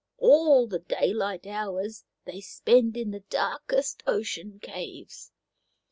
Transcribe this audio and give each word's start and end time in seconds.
All 0.17 0.65
the 0.65 0.79
daylight 0.79 1.45
hours 1.45 2.03
they 2.25 2.41
spend 2.41 2.97
in 2.97 3.11
the 3.11 3.19
darkest 3.29 4.01
ocean 4.07 4.57
caves. 4.59 5.31